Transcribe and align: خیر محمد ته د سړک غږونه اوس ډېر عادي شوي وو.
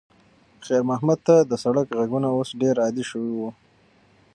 خیر 0.65 0.81
محمد 0.89 1.19
ته 1.27 1.35
د 1.49 1.51
سړک 1.63 1.87
غږونه 1.99 2.27
اوس 2.31 2.49
ډېر 2.61 2.75
عادي 2.83 3.03
شوي 3.11 3.31
وو. 3.37 3.49